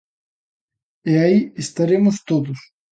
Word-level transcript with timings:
E 1.11 1.13
aí 1.23 1.39
estaremos 1.65 2.15
todos. 2.29 2.59